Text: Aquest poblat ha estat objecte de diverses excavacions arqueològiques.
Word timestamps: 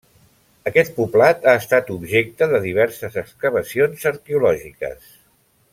Aquest 0.69 0.95
poblat 0.95 1.45
ha 1.51 1.53
estat 1.61 1.91
objecte 1.97 2.49
de 2.55 2.63
diverses 2.65 3.21
excavacions 3.25 4.07
arqueològiques. 4.15 5.17